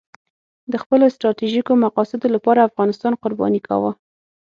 د 0.71 0.73
خپلو 0.83 1.05
ستراتیژیکو 1.15 1.71
مقاصدو 1.85 2.27
لپاره 2.35 2.65
افغانستان 2.69 3.13
قرباني 3.23 3.61
کاوه. 3.67 3.91